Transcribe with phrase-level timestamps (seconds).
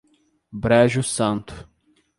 [0.51, 1.69] Brejo Santo